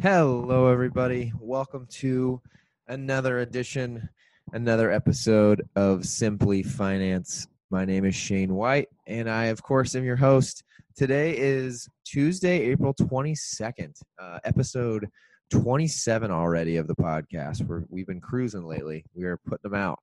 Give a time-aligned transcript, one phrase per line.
[0.00, 1.32] Hello, everybody.
[1.40, 2.40] Welcome to
[2.86, 4.08] another edition,
[4.52, 7.48] another episode of Simply Finance.
[7.70, 10.62] My name is Shane White, and I, of course, am your host.
[10.94, 15.08] Today is Tuesday, April 22nd, uh, episode
[15.50, 17.66] 27 already of the podcast.
[17.66, 19.04] We're, we've been cruising lately.
[19.14, 19.98] We are putting them out.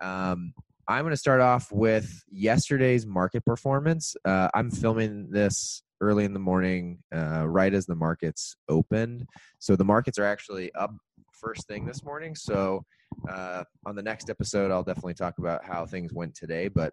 [0.00, 0.54] Um,
[0.90, 4.16] I'm going to start off with yesterday's market performance.
[4.24, 9.24] Uh, I'm filming this early in the morning, uh, right as the markets opened.
[9.60, 10.92] So the markets are actually up
[11.32, 12.34] first thing this morning.
[12.34, 12.84] So
[13.30, 16.66] uh, on the next episode, I'll definitely talk about how things went today.
[16.66, 16.92] But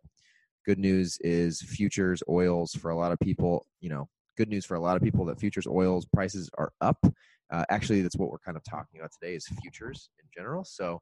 [0.63, 3.65] good news is futures oils for a lot of people.
[3.79, 7.03] You know, good news for a lot of people that futures oils prices are up.
[7.49, 10.63] Uh, actually, that's what we're kind of talking about today is futures in general.
[10.63, 11.01] So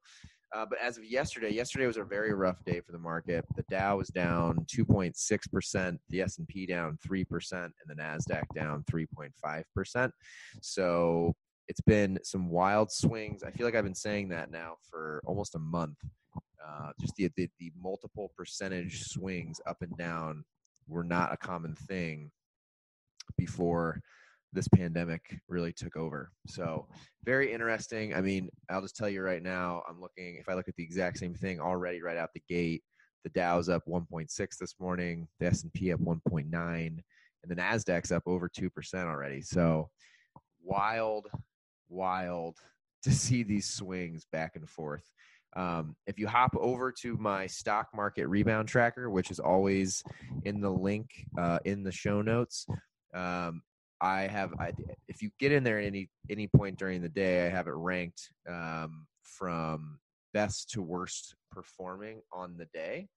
[0.53, 3.45] uh, but as of yesterday, yesterday was a very rough day for the market.
[3.55, 8.01] The Dow was down 2.6 percent, the S and P down three percent, and the
[8.01, 10.13] Nasdaq down 3.5 percent.
[10.61, 11.33] So
[11.67, 13.43] it's been some wild swings.
[13.43, 15.97] I feel like I've been saying that now for almost a month.
[16.35, 20.43] Uh, just the, the the multiple percentage swings up and down
[20.87, 22.31] were not a common thing
[23.37, 24.01] before
[24.55, 26.31] this pandemic really took over.
[26.47, 26.87] So
[27.23, 28.15] very interesting.
[28.15, 30.83] I mean, I'll just tell you right now, I'm looking, if I look at the
[30.83, 32.83] exact same thing already right out the gate,
[33.23, 37.01] the Dow's up 1.6 this morning, the S&P up 1.9, and
[37.47, 38.69] the Nasdaq's up over 2%
[39.05, 39.41] already.
[39.41, 39.89] So
[40.63, 41.27] wild,
[41.89, 42.57] wild
[43.03, 45.03] to see these swings back and forth.
[45.55, 50.03] Um, if you hop over to my stock market rebound tracker, which is always
[50.43, 51.09] in the link
[51.39, 52.67] uh, in the show notes,
[53.13, 53.61] um,
[54.01, 54.73] I have I,
[55.07, 57.75] if you get in there at any any point during the day, I have it
[57.75, 59.99] ranked um, from
[60.33, 63.07] best to worst performing on the day.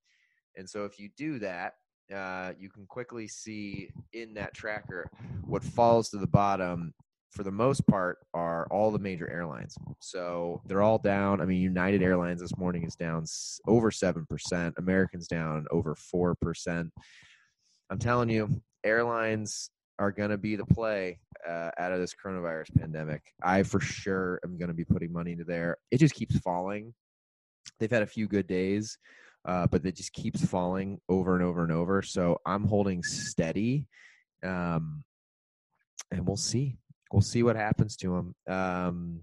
[0.56, 1.74] And so if you do that,
[2.14, 5.10] uh, you can quickly see in that tracker
[5.44, 6.94] what falls to the bottom
[7.30, 9.76] for the most part are all the major airlines.
[10.00, 11.40] So they're all down.
[11.40, 13.24] I mean, United Airlines this morning is down
[13.66, 16.90] over 7%, Americans down over 4%.
[17.90, 22.78] I'm telling you, airlines are going to be the play uh, out of this coronavirus
[22.78, 23.22] pandemic.
[23.42, 25.78] I for sure am going to be putting money into there.
[25.90, 26.94] It just keeps falling.
[27.78, 28.98] They've had a few good days,
[29.44, 32.02] uh, but it just keeps falling over and over and over.
[32.02, 33.86] So I'm holding steady,
[34.42, 35.04] um,
[36.10, 36.76] and we'll see.
[37.12, 38.08] We'll see what happens to
[38.46, 38.54] them.
[38.54, 39.20] Um,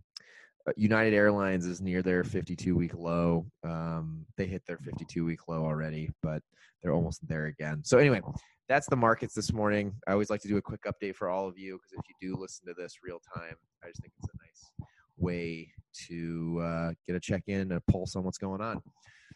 [0.68, 3.46] uh, United Airlines is near their 52 week low.
[3.64, 6.42] Um, they hit their 52 week low already, but
[6.82, 7.84] they're almost there again.
[7.84, 8.22] So anyway,
[8.68, 9.94] that's the markets this morning.
[10.08, 12.30] I always like to do a quick update for all of you because if you
[12.30, 15.72] do listen to this real time, I just think it's a nice way
[16.08, 18.82] to uh, get a check in, a pulse on what's going on.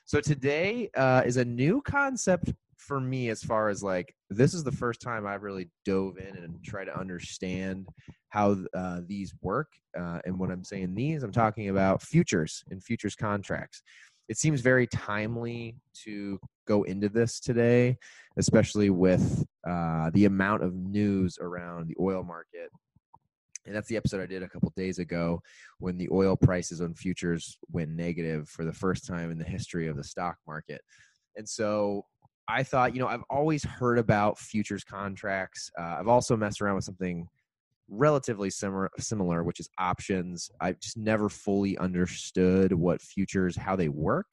[0.06, 4.64] So today uh, is a new concept for me as far as like this is
[4.64, 7.88] the first time I've really dove in and try to understand
[8.30, 9.68] how uh, these work.
[9.98, 13.84] Uh, and when I'm saying these, I'm talking about futures and futures contracts.
[14.30, 15.76] It seems very timely
[16.06, 17.98] to go into this today,
[18.38, 22.70] especially with uh, the amount of news around the oil market.
[23.66, 25.42] And that's the episode I did a couple days ago
[25.80, 29.88] when the oil prices on futures went negative for the first time in the history
[29.88, 30.82] of the stock market.
[31.36, 32.06] And so
[32.48, 35.70] I thought, you know, I've always heard about futures contracts.
[35.78, 37.28] Uh, I've also messed around with something
[37.90, 40.50] relatively similar, similar, which is options.
[40.62, 44.28] I've just never fully understood what futures, how they work.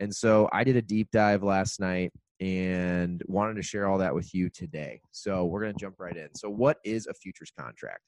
[0.00, 4.14] And so I did a deep dive last night and wanted to share all that
[4.14, 5.00] with you today.
[5.10, 6.28] So we're going to jump right in.
[6.34, 8.02] So, what is a futures contract?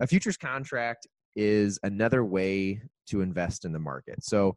[0.00, 1.06] A futures contract
[1.36, 4.22] is another way to invest in the market.
[4.22, 4.56] So,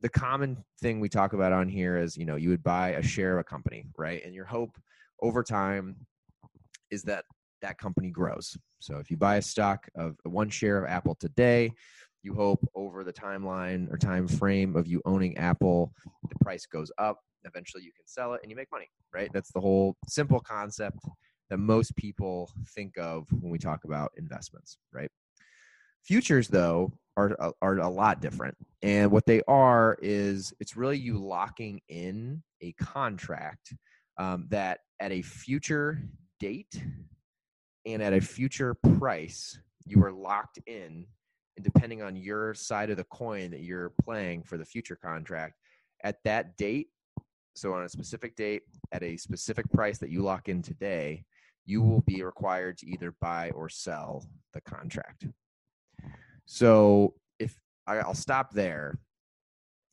[0.00, 3.02] the common thing we talk about on here is you know, you would buy a
[3.02, 4.24] share of a company, right?
[4.24, 4.76] And your hope
[5.20, 5.96] over time
[6.90, 7.24] is that
[7.62, 8.56] that company grows.
[8.78, 11.72] So, if you buy a stock of one share of Apple today,
[12.22, 15.92] you hope over the timeline or time frame of you owning Apple,
[16.28, 17.18] the price goes up.
[17.44, 19.30] Eventually, you can sell it and you make money, right?
[19.32, 20.98] That's the whole simple concept
[21.50, 25.10] that most people think of when we talk about investments, right?
[26.04, 28.56] Futures, though, are, are a lot different.
[28.82, 33.74] And what they are is it's really you locking in a contract
[34.18, 36.02] um, that at a future
[36.40, 36.82] date
[37.84, 41.06] and at a future price, you are locked in
[41.56, 45.54] and depending on your side of the coin that you're playing for the future contract
[46.04, 46.88] at that date
[47.54, 48.62] so on a specific date
[48.92, 51.24] at a specific price that you lock in today
[51.64, 55.26] you will be required to either buy or sell the contract
[56.44, 58.98] so if i'll stop there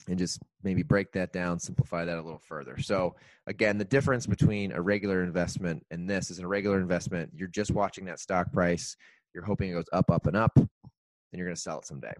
[0.07, 2.77] and just maybe break that down, simplify that a little further.
[2.79, 3.15] So,
[3.47, 7.71] again, the difference between a regular investment and this is a regular investment, you're just
[7.71, 8.95] watching that stock price,
[9.33, 10.57] you're hoping it goes up, up, and up,
[11.33, 12.13] then you're going to sell it someday.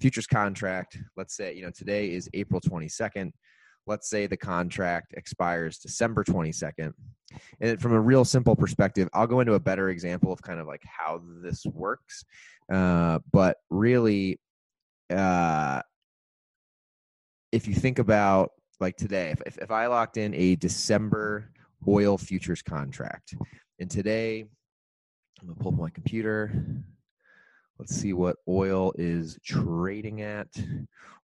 [0.00, 3.32] Futures contract, let's say, you know, today is April 22nd.
[3.88, 6.92] Let's say the contract expires December 22nd.
[7.60, 10.66] And from a real simple perspective, I'll go into a better example of kind of
[10.66, 12.24] like how this works.
[12.72, 14.38] Uh, but really,
[15.10, 15.82] uh,
[17.50, 21.50] if you think about like today, if, if I locked in a December
[21.88, 23.34] oil futures contract,
[23.80, 24.46] and today
[25.40, 26.84] I'm gonna pull up my computer.
[27.78, 30.48] Let's see what oil is trading at.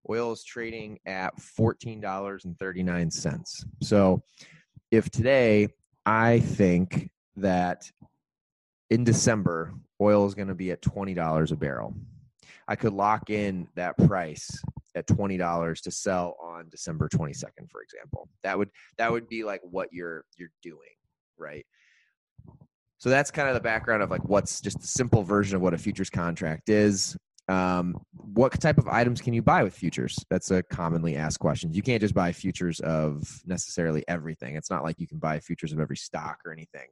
[0.08, 3.64] Oil is trading at $14.39.
[3.82, 4.22] So
[4.90, 5.68] if today
[6.04, 7.90] I think that
[8.90, 11.94] in December oil is going to be at $20 a barrel,
[12.68, 14.62] I could lock in that price
[14.94, 18.28] at twenty dollars to sell on December twenty second, for example.
[18.42, 20.78] That would that would be like what you're you're doing,
[21.38, 21.66] right?
[23.02, 25.74] So that's kind of the background of like what's just the simple version of what
[25.74, 27.16] a futures contract is.
[27.48, 30.16] Um, what type of items can you buy with futures?
[30.30, 31.72] That's a commonly asked question.
[31.72, 34.54] You can't just buy futures of necessarily everything.
[34.54, 36.86] It's not like you can buy futures of every stock or anything.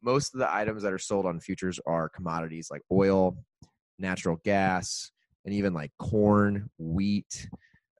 [0.00, 3.36] Most of the items that are sold on futures are commodities like oil,
[3.98, 5.10] natural gas,
[5.44, 7.48] and even like corn, wheat.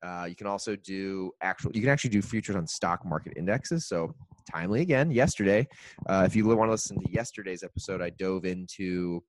[0.02, 1.72] Uh, you can also do actual.
[1.74, 3.88] You can actually do futures on stock market indexes.
[3.88, 4.14] So
[4.50, 5.66] timely again yesterday.
[6.08, 9.22] Uh, if you want to listen to yesterday's episode, I dove into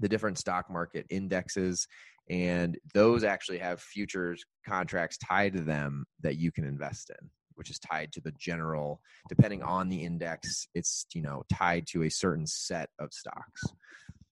[0.00, 1.86] the different stock market indexes
[2.30, 7.70] and those actually have futures contracts tied to them that you can invest in which
[7.70, 12.10] is tied to the general depending on the index it's you know tied to a
[12.10, 13.62] certain set of stocks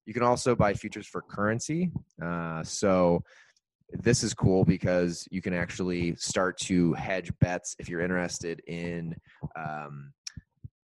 [0.07, 1.91] you can also buy futures for currency.
[2.21, 3.23] Uh, so
[3.93, 9.15] this is cool because you can actually start to hedge bets if you're interested in
[9.57, 10.13] um,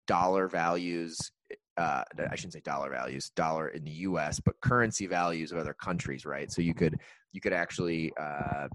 [0.08, 1.32] dollar values.
[1.78, 5.74] Uh, I shouldn't say dollar values, dollar in the U.S., but currency values of other
[5.74, 6.52] countries, right?
[6.52, 7.00] So you could
[7.34, 8.68] you could actually uh,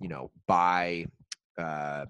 [0.00, 1.06] you know buy
[1.58, 2.06] uh,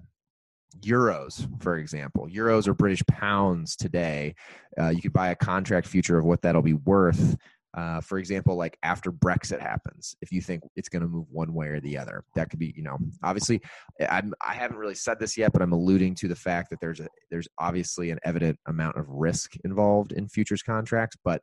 [0.81, 4.35] euros, for example, euros or British pounds today.
[4.79, 7.37] Uh, you could buy a contract future of what that'll be worth
[7.77, 11.53] uh, for example, like after Brexit happens, if you think it's going to move one
[11.53, 13.61] way or the other, that could be, you know, obviously,
[13.99, 16.81] eh, I'm, I haven't really said this yet, but I'm alluding to the fact that
[16.81, 21.43] there's a there's obviously an evident amount of risk involved in futures contracts, but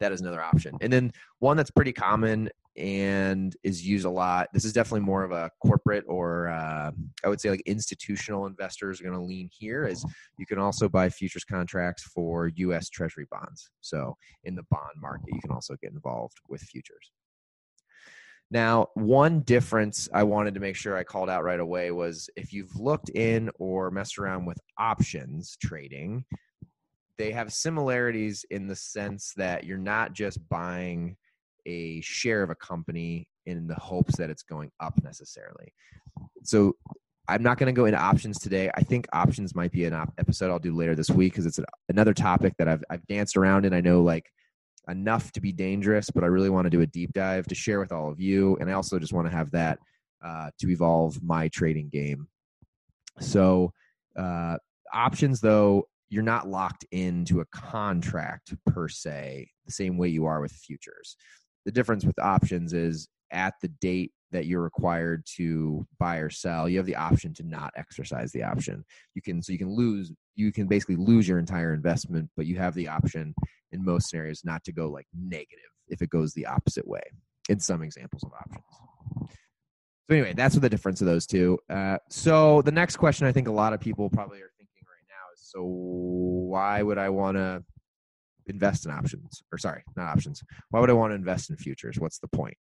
[0.00, 0.76] that is another option.
[0.80, 4.48] And then one that's pretty common and is used a lot.
[4.52, 6.92] This is definitely more of a corporate or uh,
[7.24, 9.86] I would say like institutional investors are going to lean here.
[9.86, 10.04] Is
[10.38, 12.88] you can also buy futures contracts for U.S.
[12.88, 13.70] Treasury bonds.
[13.80, 17.10] So in the bond market, you can also get involved with futures.
[18.50, 22.52] Now, one difference I wanted to make sure I called out right away was if
[22.52, 26.24] you've looked in or messed around with options trading,
[27.18, 31.16] they have similarities in the sense that you're not just buying
[31.68, 35.72] a share of a company in the hopes that it's going up necessarily.
[36.42, 36.74] So
[37.28, 38.70] I'm not going to go into options today.
[38.74, 41.60] I think options might be an op- episode I'll do later this week because it's
[41.90, 43.74] another topic that I've I've danced around in.
[43.74, 44.32] I know like
[44.88, 47.80] enough to be dangerous, but I really want to do a deep dive to share
[47.80, 49.78] with all of you, and I also just want to have that
[50.24, 52.28] uh, to evolve my trading game.
[53.20, 53.72] So
[54.16, 54.56] uh,
[54.92, 60.40] options, though, you're not locked into a contract per se the same way you are
[60.40, 61.16] with futures.
[61.64, 66.68] The difference with options is at the date that you're required to buy or sell,
[66.68, 68.84] you have the option to not exercise the option.
[69.14, 72.56] You can so you can lose you can basically lose your entire investment, but you
[72.58, 73.34] have the option
[73.72, 77.02] in most scenarios not to go like negative if it goes the opposite way.
[77.48, 78.64] In some examples of options.
[80.08, 81.58] So anyway, that's what the difference of those two.
[81.68, 85.06] Uh, so the next question I think a lot of people probably are thinking right
[85.08, 87.64] now is so why would I want to
[88.48, 90.42] invest in options or sorry not options.
[90.70, 91.98] Why would i want to invest in futures?
[91.98, 92.56] What's the point?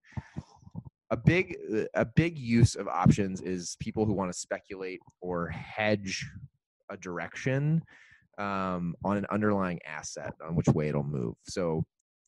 [1.12, 1.56] A big
[1.94, 6.26] a big use of options is people who want to speculate or hedge
[6.90, 7.84] a direction
[8.38, 11.36] um, on an underlying asset on which way it'll move.
[11.44, 11.84] So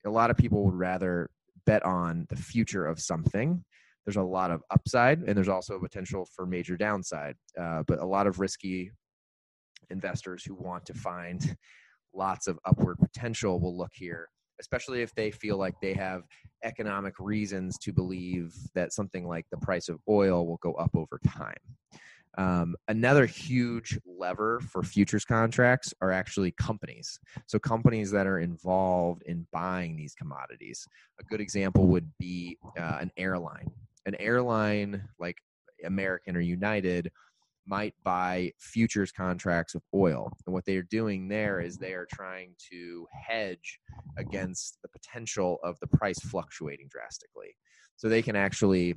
[0.05, 1.29] a lot of people would rather
[1.65, 3.63] bet on the future of something.
[4.05, 7.99] There's a lot of upside and there's also a potential for major downside uh, but
[7.99, 8.91] a lot of risky
[9.89, 11.55] investors who want to find
[12.17, 14.27] lots of upward potential will look here,
[14.59, 16.23] especially if they feel like they have
[16.63, 21.19] economic reasons to believe that something like the price of oil will go up over
[21.27, 21.55] time.
[22.37, 27.19] Um, another huge lever for futures contracts are actually companies.
[27.47, 30.85] So, companies that are involved in buying these commodities.
[31.19, 33.71] A good example would be uh, an airline.
[34.05, 35.37] An airline, like
[35.83, 37.11] American or United
[37.67, 40.31] might buy futures contracts of oil.
[40.45, 43.79] And what they are doing there is they are trying to hedge
[44.17, 47.55] against the potential of the price fluctuating drastically.
[47.97, 48.95] So they can actually,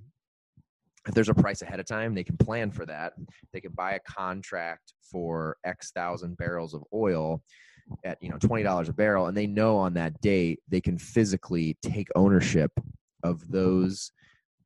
[1.07, 3.15] if there's a price ahead of time, they can plan for that.
[3.53, 7.43] They can buy a contract for X thousand barrels of oil
[8.05, 11.77] at you know $20 a barrel and they know on that date they can physically
[11.83, 12.71] take ownership
[13.23, 14.13] of those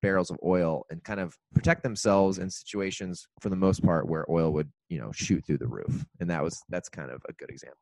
[0.04, 4.30] barrels of oil and kind of protect themselves in situations for the most part where
[4.30, 6.04] oil would you know shoot through the roof.
[6.20, 7.78] And that was that's kind of a good example.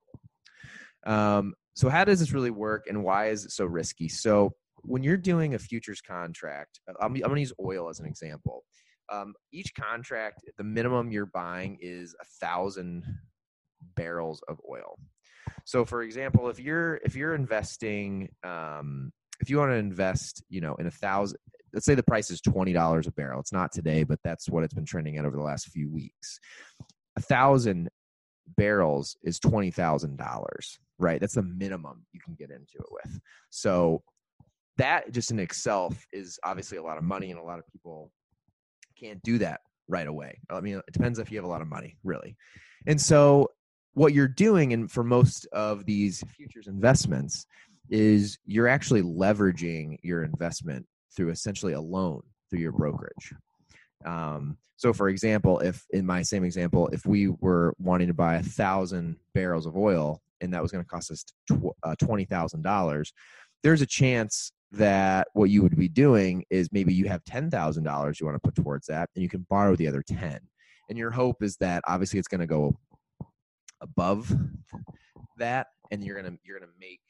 [1.05, 4.09] Um, so how does this really work and why is it so risky?
[4.09, 4.53] So
[4.83, 8.07] when you're doing a futures contract uh, i'm, I'm going to use oil as an
[8.07, 8.63] example.
[9.13, 13.05] Um, each contract the minimum you're buying is a thousand
[13.97, 14.97] barrels of oil.
[15.65, 19.11] So for example if you're if you're investing um,
[19.41, 21.39] if you want to invest you know in a thousand
[21.73, 23.41] let's say the price is $20 a barrel.
[23.41, 26.39] It's not today, but that's what it's been trending at over the last few weeks.
[27.17, 27.89] A thousand
[28.57, 30.47] barrels is $20,000,
[30.99, 31.21] right?
[31.21, 33.21] That's the minimum you can get into it with.
[33.51, 34.03] So
[34.79, 38.11] that just in itself is obviously a lot of money and a lot of people
[38.99, 40.39] can't do that right away.
[40.51, 42.37] I mean, it depends if you have a lot of money, really.
[42.87, 43.51] And so
[43.95, 47.47] what you're doing and for most of these futures investments
[47.91, 53.35] is you're actually leveraging your investment through essentially a loan through your brokerage.
[54.05, 58.37] Um, so, for example, if in my same example, if we were wanting to buy
[58.37, 62.25] a thousand barrels of oil and that was going to cost us tw- uh, twenty
[62.25, 63.13] thousand dollars,
[63.63, 67.85] there's a chance that what you would be doing is maybe you have ten thousand
[67.85, 70.41] dollars you want to put towards that, and you can borrow the other ten.
[70.89, 72.77] And your hope is that obviously it's going to go
[73.81, 74.35] above
[75.39, 77.01] that, and you're gonna you're gonna make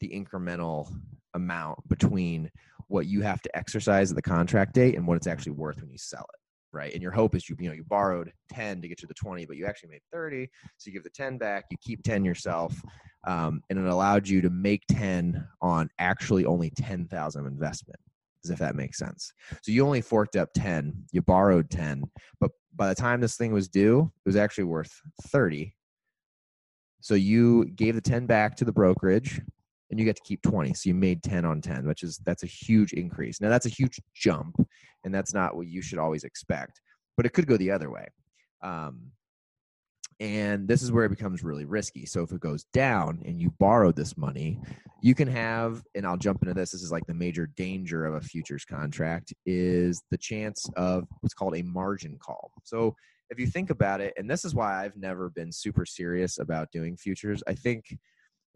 [0.00, 0.90] the incremental
[1.34, 2.50] amount between
[2.88, 5.90] what you have to exercise at the contract date and what it's actually worth when
[5.90, 6.40] you sell it
[6.76, 6.92] right?
[6.92, 9.46] And your hope is you you know you borrowed 10 to get you the 20
[9.46, 12.80] but you actually made 30 so you give the 10 back you keep 10 yourself
[13.26, 17.98] um, and it allowed you to make 10 on actually only 10000 of investment
[18.44, 19.32] as if that makes sense.
[19.62, 22.04] So you only forked up 10 you borrowed 10
[22.40, 25.74] but by the time this thing was due it was actually worth 30
[27.00, 29.40] so you gave the 10 back to the brokerage
[29.90, 32.42] and you get to keep 20 so you made 10 on 10 which is that's
[32.42, 33.40] a huge increase.
[33.40, 34.56] Now that's a huge jump
[35.04, 36.80] and that's not what you should always expect
[37.16, 38.06] but it could go the other way
[38.62, 39.10] um,
[40.18, 42.06] and this is where it becomes really risky.
[42.06, 44.58] So if it goes down and you borrowed this money
[45.02, 48.14] you can have and i'll jump into this this is like the major danger of
[48.14, 52.50] a futures contract is the chance of what's called a margin call.
[52.64, 52.96] So
[53.30, 56.70] if you think about it and this is why i've never been super serious about
[56.72, 57.96] doing futures i think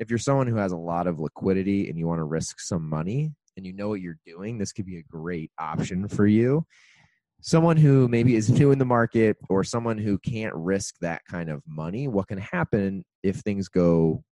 [0.00, 2.88] if you're someone who has a lot of liquidity and you want to risk some
[2.88, 6.64] money and you know what you're doing, this could be a great option for you.
[7.42, 11.50] Someone who maybe is new in the market or someone who can't risk that kind
[11.50, 14.24] of money, what can happen if things go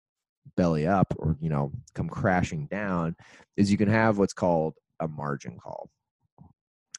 [0.57, 3.17] belly up or you know come crashing down
[3.57, 5.91] is you can have what's called a margin call.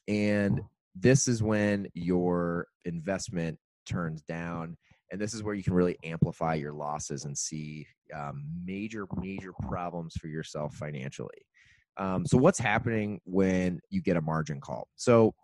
[0.06, 0.60] And
[0.94, 4.76] this is when your investment turns down
[5.10, 9.52] and this is where you can really amplify your losses and see um, major major
[9.68, 11.46] problems for yourself financially.
[11.96, 14.88] Um, so what's happening when you get a margin call?
[14.96, 15.34] So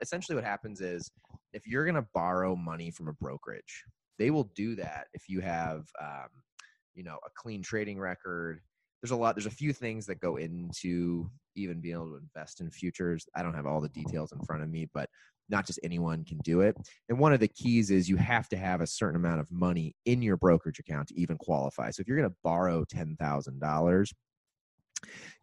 [0.00, 1.10] essentially what happens is
[1.52, 3.84] if you're going to borrow money from a brokerage
[4.18, 6.28] they will do that if you have um,
[6.94, 8.60] you know a clean trading record.
[9.02, 12.60] There's a lot there's a few things that go into even being able to invest
[12.60, 13.26] in futures.
[13.34, 15.08] I don't have all the details in front of me but
[15.48, 16.76] not just anyone can do it.
[17.08, 19.94] And one of the keys is you have to have a certain amount of money
[20.06, 21.90] in your brokerage account to even qualify.
[21.90, 24.12] So if you're going to borrow $10,000,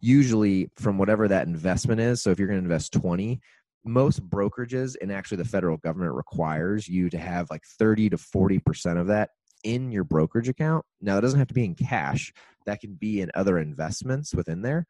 [0.00, 3.40] usually from whatever that investment is, so if you're going to invest 20,
[3.84, 9.00] most brokerages and actually the federal government requires you to have like 30 to 40%
[9.00, 9.30] of that
[9.64, 10.84] in your brokerage account.
[11.00, 12.32] Now, that doesn't have to be in cash,
[12.66, 14.86] that can be in other investments within there,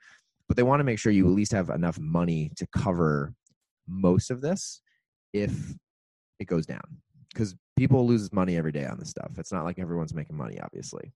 [0.48, 3.34] but they want to make sure you at least have enough money to cover
[3.88, 4.81] most of this
[5.32, 5.74] if
[6.38, 6.82] it goes down
[7.32, 9.32] because people lose money every day on this stuff.
[9.38, 11.12] It's not like everyone's making money, obviously.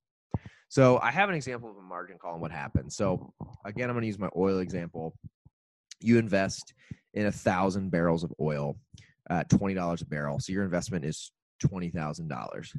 [0.68, 2.96] So I have an example of a margin call and what happens.
[2.96, 3.32] So
[3.64, 5.14] again, I'm going to use my oil example.
[6.00, 6.74] You invest
[7.14, 8.76] in a thousand barrels of oil
[9.30, 10.40] at twenty dollars a barrel.
[10.40, 12.72] So your investment is twenty thousand uh, dollars.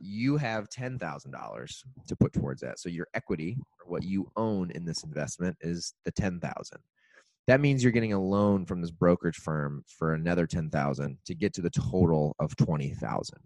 [0.00, 2.78] You have ten thousand dollars to put towards that.
[2.78, 6.80] So your equity, or what you own in this investment, is the ten thousand
[7.46, 11.54] that means you're getting a loan from this brokerage firm for another 10,000 to get
[11.54, 13.38] to the total of 20,000.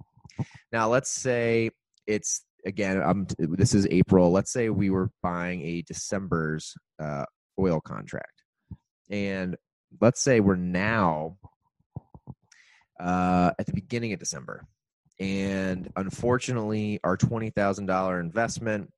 [0.72, 1.70] Now, let's say
[2.06, 4.30] it's again, I'm, this is April.
[4.30, 7.24] Let's say we were buying a December's uh,
[7.58, 8.42] oil contract.
[9.10, 9.56] And
[10.00, 11.36] let's say we're now
[13.00, 14.66] uh, at the beginning of December.
[15.20, 18.90] And unfortunately, our $20,000 investment,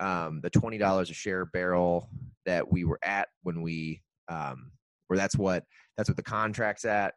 [0.00, 2.10] um, the $20 a share barrel
[2.44, 4.70] that we were at when we, um,
[5.08, 5.64] where that's what,
[5.96, 7.14] that's what the contract's at.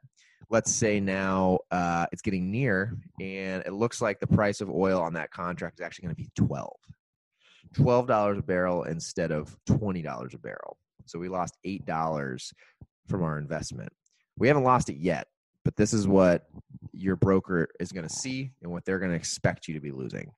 [0.50, 5.02] Let's say now uh, it's getting near, and it looks like the price of oil
[5.02, 6.74] on that contract is actually going to be 12.
[7.76, 10.78] $12 a barrel instead of $20 a barrel.
[11.06, 12.54] So we lost $8
[13.08, 13.92] from our investment.
[14.38, 15.28] We haven't lost it yet,
[15.66, 16.48] but this is what
[16.94, 19.92] your broker is going to see and what they're going to expect you to be
[19.92, 20.32] losing.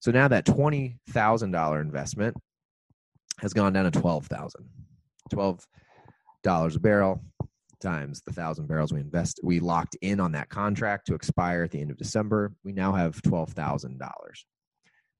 [0.00, 2.36] So now that $20,000 investment
[3.40, 4.64] has gone down to 12,000.
[5.32, 5.64] $12
[6.46, 7.22] a barrel
[7.80, 11.70] times the 1000 barrels we invest we locked in on that contract to expire at
[11.70, 12.52] the end of December.
[12.64, 13.98] We now have $12,000.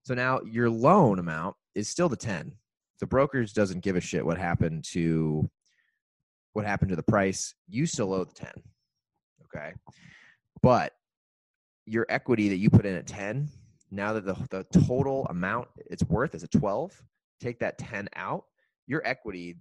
[0.03, 2.53] So now your loan amount is still the 10.
[2.99, 5.49] The brokerage doesn't give a shit what happened to
[6.53, 7.53] what happened to the price.
[7.67, 8.49] You still owe the 10.
[9.45, 9.73] Okay.
[10.61, 10.93] But
[11.85, 13.49] your equity that you put in at 10,
[13.91, 16.91] now that the, the total amount it's worth is a 12,
[17.39, 18.45] take that 10 out,
[18.87, 19.57] your equity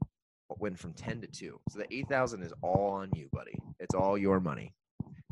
[0.59, 1.61] went from 10 to 2.
[1.71, 3.59] So the 8,000 is all on you, buddy.
[3.81, 4.75] It's all your money.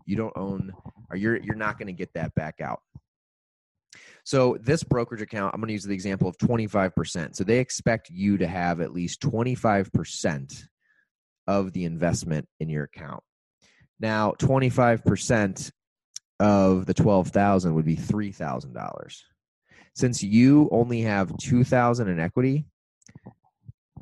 [0.06, 0.72] You don't own
[1.10, 2.80] or you're you're not going to get that back out.
[4.24, 7.36] So this brokerage account, I'm going to use the example of 25%.
[7.36, 10.64] So they expect you to have at least 25%
[11.46, 13.22] of the investment in your account.
[14.00, 15.70] Now, 25%
[16.40, 19.16] of the 12,000 would be $3,000.
[19.94, 22.66] Since you only have 2,000 in equity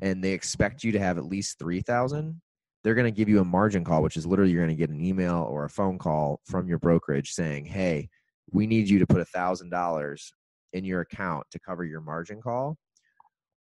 [0.02, 2.38] and they expect you to have at least 3,000,
[2.84, 4.90] they're going to give you a margin call, which is literally you're going to get
[4.90, 8.08] an email or a phone call from your brokerage saying, "Hey,
[8.50, 10.32] we need you to put a thousand dollars
[10.72, 12.76] in your account to cover your margin call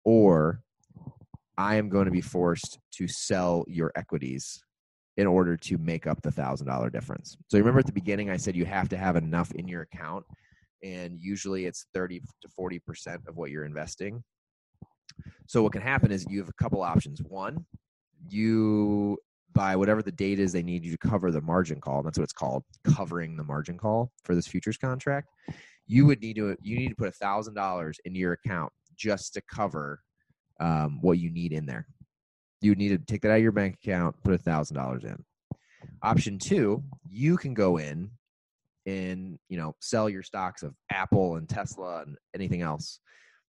[0.03, 0.61] or
[1.57, 4.61] i am going to be forced to sell your equities
[5.17, 7.37] in order to make up the thousand dollar difference.
[7.47, 10.25] So remember at the beginning i said you have to have enough in your account
[10.83, 14.23] and usually it's 30 to 40 percent of what you're investing
[15.47, 17.65] so what can happen is you have a couple options one
[18.29, 19.17] you
[19.55, 22.03] by whatever the date is they need you to cover the margin call.
[22.03, 25.29] That's what it's called, covering the margin call for this futures contract.
[25.87, 29.33] You would need to you need to put a thousand dollars into your account just
[29.33, 30.01] to cover
[30.59, 31.87] um, what you need in there.
[32.61, 35.03] You would need to take that out of your bank account, put a thousand dollars
[35.03, 35.23] in.
[36.01, 38.11] Option two, you can go in
[38.85, 42.99] and you know sell your stocks of Apple and Tesla and anything else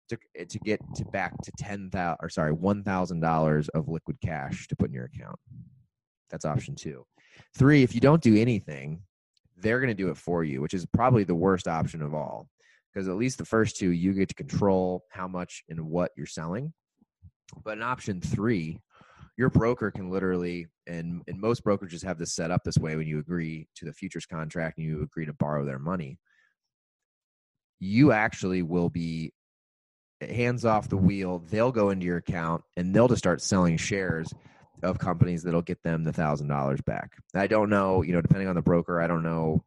[0.09, 3.89] to eh, to get to back to ten thousand or sorry one thousand dollars of
[3.89, 5.39] liquid cash to put in your account.
[6.31, 7.05] That's option two.
[7.57, 9.03] Three, if you don't do anything,
[9.57, 12.49] they're going to do it for you, which is probably the worst option of all.
[12.93, 16.27] Because at least the first two, you get to control how much and what you're
[16.27, 16.73] selling.
[17.63, 18.81] But in option three,
[19.37, 23.07] your broker can literally, and, and most brokerages have this set up this way when
[23.07, 26.19] you agree to the futures contract and you agree to borrow their money.
[27.79, 29.35] You actually will be
[30.21, 31.43] hands off the wheel.
[31.51, 34.33] They'll go into your account and they'll just start selling shares
[34.83, 37.13] of companies that'll get them the thousand dollars back.
[37.35, 39.65] I don't know, you know, depending on the broker, I don't know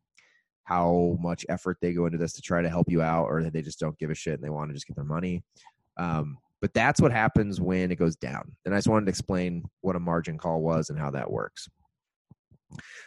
[0.63, 3.53] how much effort they go into this to try to help you out, or that
[3.53, 5.43] they just don't give a shit and they want to just get their money.
[5.97, 8.51] Um, but that's what happens when it goes down.
[8.65, 11.67] And I just wanted to explain what a margin call was and how that works.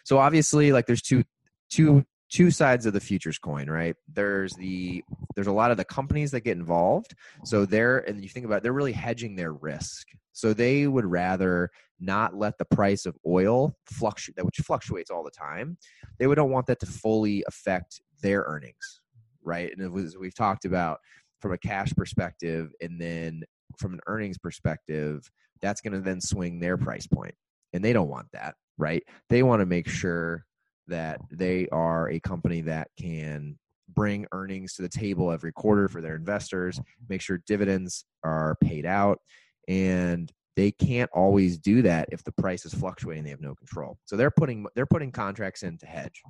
[0.04, 1.22] So obviously, like there's two
[1.70, 3.94] two two sides of the futures coin, right?
[4.12, 7.14] There's the there's a lot of the companies that get involved.
[7.44, 10.08] So they're and you think about it, they're really hedging their risk.
[10.32, 15.30] So they would rather not let the price of oil fluctuate, which fluctuates all the
[15.30, 15.76] time.
[16.18, 19.00] They would don't want that to fully affect their earnings,
[19.44, 19.70] right?
[19.76, 21.00] And was we've talked about
[21.40, 23.42] from a cash perspective, and then
[23.78, 27.34] from an earnings perspective, that's going to then swing their price point,
[27.74, 29.02] and they don't want that, right?
[29.28, 30.46] They want to make sure
[30.88, 36.00] that they are a company that can bring earnings to the table every quarter for
[36.00, 39.18] their investors, make sure dividends are paid out,
[39.68, 43.98] and they can't always do that if the price is fluctuating they have no control.
[44.04, 46.22] So they're putting they're putting contracts in to hedge.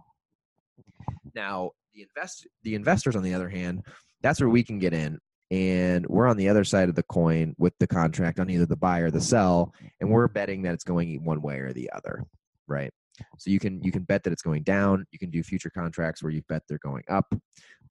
[1.35, 3.85] Now the invest the investors on the other hand
[4.23, 5.19] that's where we can get in
[5.51, 8.77] and we're on the other side of the coin with the contract on either the
[8.77, 12.25] buy or the sell and we're betting that it's going one way or the other
[12.67, 12.93] right
[13.39, 15.07] so you can you can bet that it's going down.
[15.13, 17.33] You can do future contracts where you bet they're going up.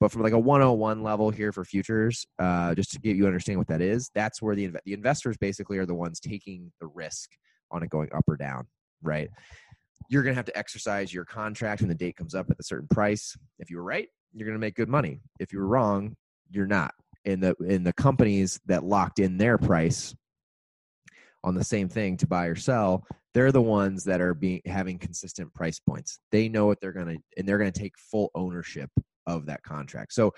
[0.00, 3.58] But from like a 101 level here for futures, uh, just to get you understand
[3.58, 7.30] what that is, that's where the the investors basically are the ones taking the risk
[7.70, 8.66] on it going up or down,
[9.02, 9.30] right?
[10.08, 12.62] You're going to have to exercise your contract when the date comes up at a
[12.62, 13.36] certain price.
[13.58, 15.20] If you were right, you're going to make good money.
[15.38, 16.16] If you were wrong,
[16.50, 16.92] you're not.
[17.24, 20.14] In the in the companies that locked in their price
[21.44, 24.98] on the same thing to buy or sell, they're the ones that are being having
[24.98, 26.20] consistent price points.
[26.30, 28.90] They know what they're gonna and they're gonna take full ownership
[29.26, 30.12] of that contract.
[30.12, 30.32] So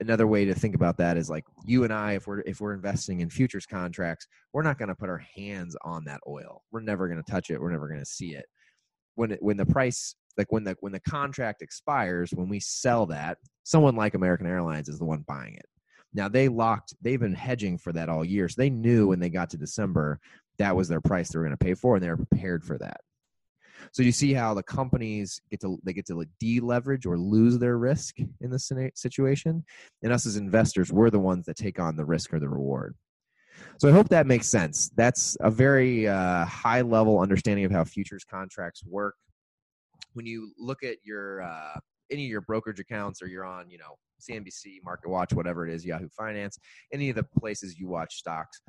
[0.00, 2.74] another way to think about that is like you and I, if we're if we're
[2.74, 6.62] investing in futures contracts, we're not gonna put our hands on that oil.
[6.72, 7.60] We're never gonna touch it.
[7.60, 8.46] We're never gonna see it.
[9.14, 13.06] When it, when the price like when the when the contract expires, when we sell
[13.06, 15.66] that, someone like American Airlines is the one buying it.
[16.14, 18.48] Now they locked, they've been hedging for that all year.
[18.48, 20.20] So they knew when they got to December
[20.62, 22.78] that was their price they were going to pay for, and they were prepared for
[22.78, 23.00] that.
[23.90, 27.58] So you see how the companies get to they get to like deleverage or lose
[27.58, 29.64] their risk in this situation,
[30.02, 32.94] and us as investors, we're the ones that take on the risk or the reward.
[33.78, 34.90] So I hope that makes sense.
[34.96, 39.16] That's a very uh, high level understanding of how futures contracts work.
[40.14, 41.80] When you look at your uh,
[42.12, 45.74] any of your brokerage accounts, or you're on, you know, CNBC, Market Watch, whatever it
[45.74, 46.56] is, Yahoo Finance,
[46.92, 48.60] any of the places you watch stocks,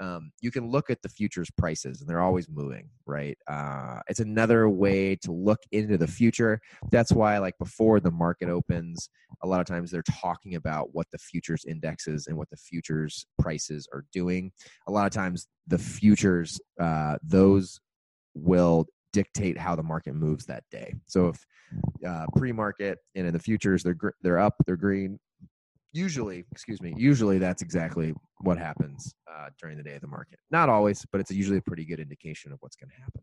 [0.00, 3.36] um, you can look at the futures prices and they're always moving right?
[3.48, 6.60] Uh, it's another way to look into the future.
[6.90, 9.10] That's why like before the market opens
[9.42, 13.26] a lot of times they're talking about what the futures indexes and what the futures
[13.38, 14.52] prices are doing.
[14.86, 17.80] A lot of times the futures uh, those
[18.34, 20.94] will dictate how the market moves that day.
[21.06, 21.44] So if
[22.06, 25.18] uh, pre-market and in the futures they're gr- they're up they're green
[25.92, 30.38] usually, excuse me, usually that's exactly what happens uh, during the day of the market.
[30.50, 33.22] Not always, but it's usually a pretty good indication of what's going to happen.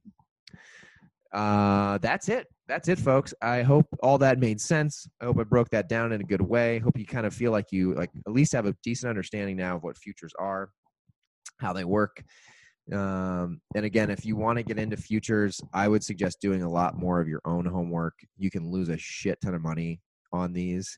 [1.32, 2.48] Uh, that's it.
[2.68, 3.34] That's it, folks.
[3.42, 5.08] I hope all that made sense.
[5.22, 6.80] I hope I broke that down in a good way.
[6.80, 9.76] Hope you kind of feel like you like at least have a decent understanding now
[9.76, 10.70] of what futures are,
[11.60, 12.24] how they work.
[12.92, 16.70] Um, and again, if you want to get into futures, I would suggest doing a
[16.70, 18.16] lot more of your own homework.
[18.38, 20.02] You can lose a shit ton of money
[20.32, 20.98] on these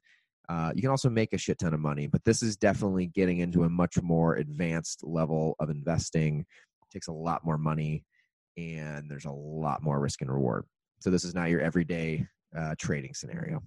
[0.52, 3.38] uh, you can also make a shit ton of money, but this is definitely getting
[3.38, 6.42] into a much more advanced level of investing.
[6.42, 8.04] It takes a lot more money,
[8.58, 10.66] and there's a lot more risk and reward.
[11.00, 13.64] So this is not your everyday uh, trading scenario.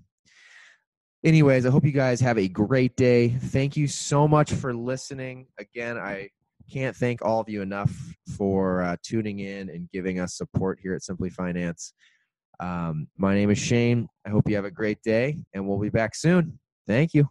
[1.24, 3.30] Anyways, I hope you guys have a great day.
[3.30, 5.46] Thank you so much for listening.
[5.58, 6.28] Again, I
[6.70, 7.96] can't thank all of you enough
[8.36, 11.94] for uh, tuning in and giving us support here at Simply Finance.
[12.60, 14.06] Um, my name is Shane.
[14.26, 16.58] I hope you have a great day, and we'll be back soon.
[16.86, 17.30] Thank you.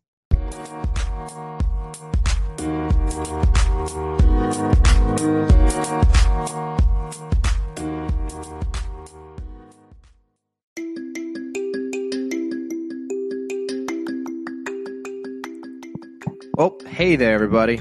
[16.56, 17.80] Oh, hey there, everybody.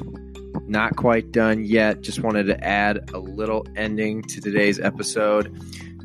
[0.67, 2.01] Not quite done yet.
[2.01, 5.55] Just wanted to add a little ending to today's episode.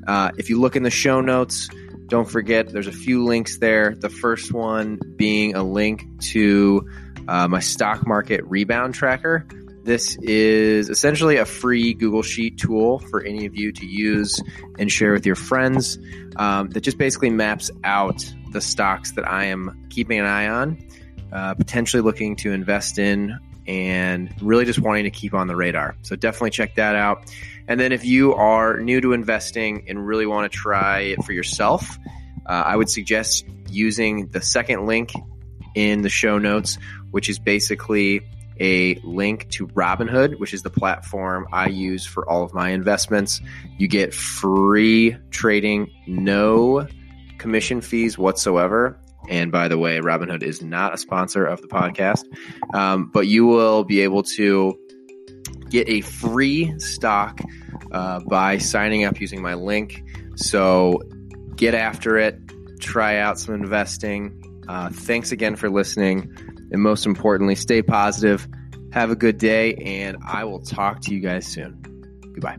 [0.07, 1.69] Uh, if you look in the show notes,
[2.07, 3.95] don't forget, there's a few links there.
[3.95, 6.87] The first one being a link to
[7.27, 9.45] uh, my stock market rebound tracker.
[9.83, 14.41] This is essentially a free Google Sheet tool for any of you to use
[14.79, 15.97] and share with your friends
[16.35, 20.77] um, that just basically maps out the stocks that I am keeping an eye on,
[21.31, 25.95] uh, potentially looking to invest in, and really just wanting to keep on the radar.
[26.03, 27.31] So definitely check that out.
[27.67, 31.33] And then if you are new to investing and really want to try it for
[31.33, 31.97] yourself,
[32.45, 35.11] uh, I would suggest using the second link
[35.75, 36.77] in the show notes,
[37.11, 38.21] which is basically
[38.59, 43.41] a link to Robinhood, which is the platform I use for all of my investments.
[43.77, 46.87] You get free trading, no
[47.37, 48.97] commission fees whatsoever.
[49.27, 52.23] And by the way, Robinhood is not a sponsor of the podcast,
[52.73, 54.77] um, but you will be able to
[55.69, 57.39] get a free stock
[57.91, 60.03] uh, by signing up using my link.
[60.35, 61.01] So
[61.55, 62.39] get after it,
[62.79, 64.63] try out some investing.
[64.67, 66.31] Uh, thanks again for listening.
[66.71, 68.47] And most importantly, stay positive.
[68.91, 71.81] Have a good day, and I will talk to you guys soon.
[72.33, 72.57] Goodbye.